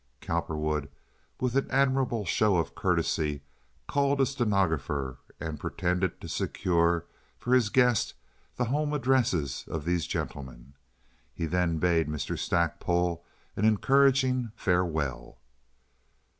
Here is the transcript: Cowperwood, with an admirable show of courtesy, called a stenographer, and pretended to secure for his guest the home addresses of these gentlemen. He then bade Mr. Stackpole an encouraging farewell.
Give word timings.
Cowperwood, 0.19 0.89
with 1.39 1.53
an 1.55 1.69
admirable 1.69 2.25
show 2.25 2.57
of 2.57 2.73
courtesy, 2.73 3.43
called 3.87 4.19
a 4.19 4.25
stenographer, 4.25 5.19
and 5.39 5.59
pretended 5.59 6.19
to 6.19 6.27
secure 6.27 7.05
for 7.37 7.53
his 7.53 7.69
guest 7.69 8.15
the 8.55 8.65
home 8.65 8.93
addresses 8.93 9.63
of 9.67 9.85
these 9.85 10.07
gentlemen. 10.07 10.73
He 11.35 11.45
then 11.45 11.77
bade 11.77 12.07
Mr. 12.07 12.35
Stackpole 12.35 13.23
an 13.55 13.63
encouraging 13.63 14.51
farewell. 14.55 15.37